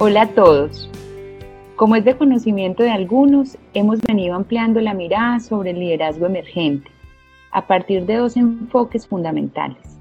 Hola 0.00 0.22
a 0.22 0.28
todos. 0.28 0.88
Como 1.74 1.96
es 1.96 2.04
de 2.04 2.16
conocimiento 2.16 2.84
de 2.84 2.90
algunos, 2.90 3.58
hemos 3.74 4.00
venido 4.00 4.36
ampliando 4.36 4.80
la 4.80 4.94
mirada 4.94 5.40
sobre 5.40 5.70
el 5.70 5.80
liderazgo 5.80 6.26
emergente 6.26 6.88
a 7.50 7.66
partir 7.66 8.06
de 8.06 8.16
dos 8.16 8.36
enfoques 8.36 9.08
fundamentales. 9.08 9.98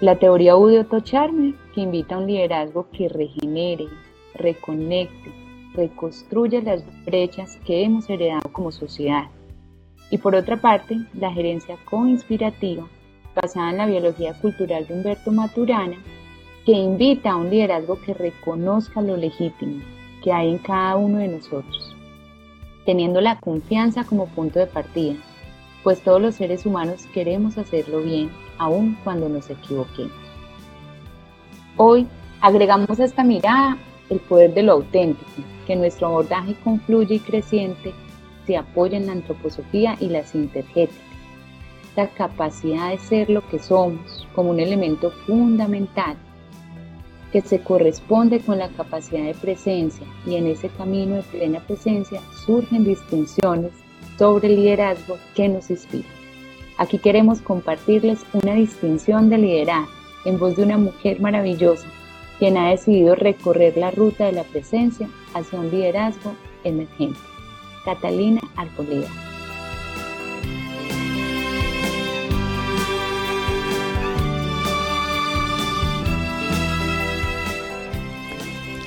La 0.00 0.18
teoría 0.18 0.56
U 0.56 0.66
de 0.66 0.80
Otto 0.80 1.00
Charme, 1.00 1.54
que 1.74 1.80
invita 1.80 2.16
a 2.16 2.18
un 2.18 2.26
liderazgo 2.26 2.88
que 2.92 3.08
regenere, 3.08 3.86
reconecte, 4.34 5.41
reconstruya 5.74 6.60
las 6.60 6.84
brechas 7.04 7.58
que 7.64 7.82
hemos 7.82 8.08
heredado 8.08 8.52
como 8.52 8.72
sociedad. 8.72 9.24
Y 10.10 10.18
por 10.18 10.34
otra 10.34 10.58
parte, 10.60 10.98
la 11.14 11.32
gerencia 11.32 11.76
co-inspirativa, 11.84 12.86
basada 13.34 13.70
en 13.70 13.78
la 13.78 13.86
biología 13.86 14.34
cultural 14.34 14.86
de 14.86 14.94
Humberto 14.94 15.32
Maturana, 15.32 15.96
que 16.66 16.72
invita 16.72 17.32
a 17.32 17.36
un 17.36 17.50
liderazgo 17.50 17.98
que 18.00 18.14
reconozca 18.14 19.00
lo 19.00 19.16
legítimo 19.16 19.82
que 20.22 20.32
hay 20.32 20.50
en 20.50 20.58
cada 20.58 20.96
uno 20.96 21.18
de 21.18 21.28
nosotros, 21.28 21.96
teniendo 22.86 23.20
la 23.20 23.40
confianza 23.40 24.04
como 24.04 24.26
punto 24.26 24.58
de 24.58 24.66
partida, 24.66 25.16
pues 25.82 26.00
todos 26.02 26.22
los 26.22 26.36
seres 26.36 26.64
humanos 26.64 27.06
queremos 27.12 27.58
hacerlo 27.58 28.00
bien, 28.00 28.30
aun 28.58 28.96
cuando 29.02 29.28
nos 29.28 29.50
equivoquemos. 29.50 30.12
Hoy 31.76 32.06
agregamos 32.40 33.00
a 33.00 33.04
esta 33.04 33.24
mirada 33.24 33.78
el 34.12 34.20
poder 34.20 34.54
de 34.54 34.62
lo 34.62 34.72
auténtico, 34.72 35.30
que 35.66 35.76
nuestro 35.76 36.08
abordaje 36.08 36.54
confluye 36.62 37.16
y 37.16 37.20
creciente 37.20 37.92
se 38.46 38.56
apoya 38.56 38.96
en 38.96 39.06
la 39.06 39.12
antroposofía 39.12 39.96
y 40.00 40.08
la 40.08 40.24
sintergética, 40.24 41.00
la 41.96 42.08
capacidad 42.08 42.90
de 42.90 42.98
ser 42.98 43.30
lo 43.30 43.46
que 43.48 43.58
somos 43.58 44.26
como 44.34 44.50
un 44.50 44.60
elemento 44.60 45.10
fundamental 45.26 46.16
que 47.32 47.40
se 47.40 47.60
corresponde 47.60 48.40
con 48.40 48.58
la 48.58 48.68
capacidad 48.68 49.24
de 49.24 49.34
presencia 49.34 50.06
y 50.26 50.36
en 50.36 50.46
ese 50.46 50.68
camino 50.68 51.16
de 51.16 51.22
plena 51.22 51.60
presencia 51.60 52.20
surgen 52.44 52.84
distinciones 52.84 53.72
sobre 54.18 54.48
el 54.48 54.56
liderazgo 54.56 55.16
que 55.34 55.48
nos 55.48 55.70
inspira. 55.70 56.08
Aquí 56.76 56.98
queremos 56.98 57.40
compartirles 57.40 58.24
una 58.34 58.54
distinción 58.54 59.30
de 59.30 59.38
liderazgo 59.38 59.92
en 60.24 60.38
voz 60.38 60.56
de 60.56 60.64
una 60.64 60.76
mujer 60.76 61.20
maravillosa 61.20 61.86
quien 62.42 62.56
ha 62.56 62.70
decidido 62.70 63.14
recorrer 63.14 63.76
la 63.76 63.92
ruta 63.92 64.26
de 64.26 64.32
la 64.32 64.42
presencia 64.42 65.08
hacia 65.32 65.60
un 65.60 65.70
liderazgo 65.70 66.34
emergente. 66.64 67.20
Catalina 67.84 68.40
Arboleda. 68.56 69.06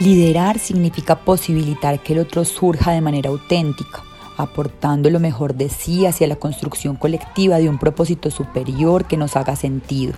Liderar 0.01 0.59
significa 0.59 1.15
posibilitar 1.15 2.01
que 2.01 2.11
el 2.11 2.19
otro 2.19 2.43
surja 2.43 2.91
de 2.91 2.99
manera 2.99 3.29
auténtica, 3.29 4.03
aportando 4.35 5.09
lo 5.09 5.21
mejor 5.21 5.55
de 5.55 5.69
sí 5.69 6.05
hacia 6.05 6.27
la 6.27 6.35
construcción 6.35 6.97
colectiva 6.97 7.59
de 7.59 7.69
un 7.69 7.79
propósito 7.79 8.31
superior 8.31 9.05
que 9.05 9.15
nos 9.15 9.37
haga 9.37 9.55
sentido. 9.55 10.11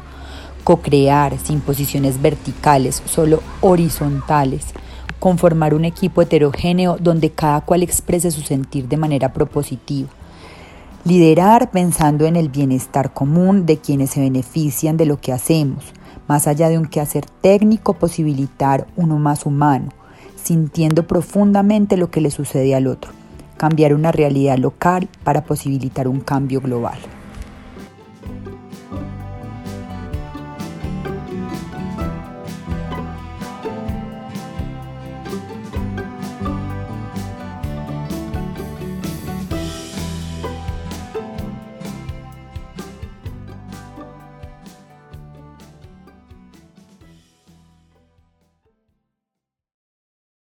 Co-crear 0.67 1.39
sin 1.39 1.61
posiciones 1.61 2.21
verticales, 2.21 3.01
solo 3.05 3.41
horizontales. 3.61 4.65
Conformar 5.17 5.73
un 5.73 5.85
equipo 5.85 6.21
heterogéneo 6.21 6.97
donde 6.99 7.29
cada 7.29 7.61
cual 7.61 7.83
exprese 7.83 8.31
su 8.31 8.41
sentir 8.41 8.89
de 8.89 8.97
manera 8.97 9.31
propositiva. 9.31 10.09
Liderar 11.05 11.71
pensando 11.71 12.25
en 12.25 12.35
el 12.35 12.49
bienestar 12.49 13.13
común 13.13 13.65
de 13.65 13.77
quienes 13.77 14.09
se 14.09 14.19
benefician 14.19 14.97
de 14.97 15.05
lo 15.05 15.21
que 15.21 15.31
hacemos 15.31 15.93
más 16.27 16.45
allá 16.47 16.67
de 16.67 16.77
un 16.77 16.87
quehacer 16.87 17.25
técnico, 17.25 17.93
posibilitar 17.93 18.87
uno 18.97 19.17
más 19.19 19.45
humano, 19.45 19.93
sintiendo 20.35 21.07
profundamente 21.07 21.95
lo 21.95 22.11
que 22.11 22.19
le 22.19 22.31
sucede 22.31 22.75
al 22.75 22.87
otro, 22.87 23.11
cambiar 23.55 23.93
una 23.93 24.11
realidad 24.11 24.57
local 24.57 25.07
para 25.23 25.45
posibilitar 25.45 26.09
un 26.09 26.19
cambio 26.19 26.59
global. 26.59 26.97